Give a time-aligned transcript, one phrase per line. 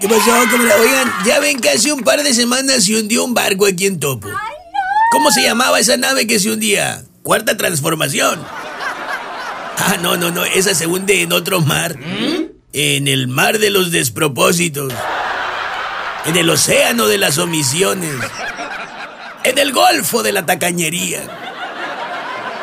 [0.00, 0.80] ¿Qué pasó, camarada?
[0.80, 3.98] Oigan, ya ven que hace un par de semanas se hundió un barco aquí en
[3.98, 4.28] Topo.
[5.10, 7.02] ¿Cómo se llamaba esa nave que se hundía?
[7.24, 8.40] Cuarta transformación.
[9.80, 11.96] Ah, no, no, no, esa se hunde en otro mar.
[12.72, 14.92] En el mar de los despropósitos.
[16.26, 18.14] En el océano de las omisiones.
[19.42, 21.22] En el golfo de la tacañería.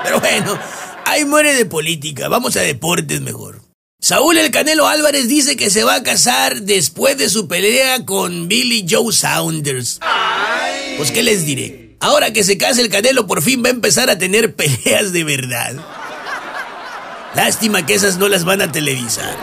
[0.04, 0.58] Pero bueno,
[1.06, 2.30] ahí muere de política.
[2.30, 3.65] Vamos a deportes mejor.
[4.06, 8.48] Saúl El Canelo Álvarez dice que se va a casar después de su pelea con
[8.48, 10.00] Billy Joe Saunders.
[10.98, 11.96] Pues, ¿qué les diré?
[12.02, 15.24] Ahora que se case el Canelo, por fin va a empezar a tener peleas de
[15.24, 15.74] verdad.
[17.34, 19.36] Lástima que esas no las van a televisar.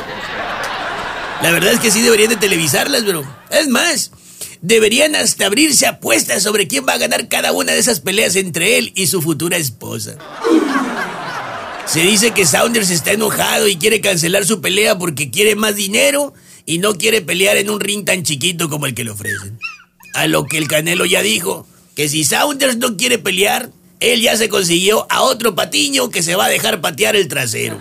[1.43, 4.13] La verdad es que sí deberían de televisarlas, pero es más,
[4.61, 8.79] deberían hasta abrirse apuestas sobre quién va a ganar cada una de esas peleas entre
[8.79, 10.19] él y su futura esposa.
[11.87, 16.33] Se dice que Saunders está enojado y quiere cancelar su pelea porque quiere más dinero
[16.65, 19.59] y no quiere pelear en un ring tan chiquito como el que le ofrecen.
[20.15, 24.37] A lo que el Canelo ya dijo, que si Saunders no quiere pelear, él ya
[24.37, 27.81] se consiguió a otro patiño que se va a dejar patear el trasero.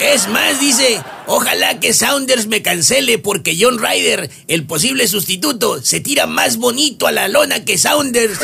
[0.00, 6.00] Es más, dice, ojalá que Saunders me cancele porque John Ryder, el posible sustituto, se
[6.00, 8.40] tira más bonito a la lona que Saunders.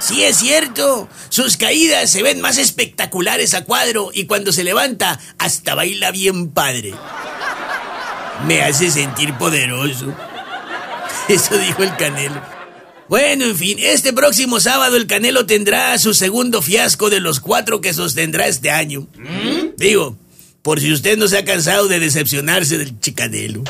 [0.00, 5.18] Sí es cierto, sus caídas se ven más espectaculares a cuadro y cuando se levanta
[5.38, 6.94] hasta baila bien padre.
[8.46, 10.14] Me hace sentir poderoso.
[11.28, 12.40] Eso dijo el Canelo.
[13.08, 17.80] Bueno, en fin, este próximo sábado el Canelo tendrá su segundo fiasco de los cuatro
[17.80, 19.08] que sostendrá este año.
[19.76, 20.16] Digo,
[20.62, 23.64] por si usted no se ha cansado de decepcionarse del chicanelo.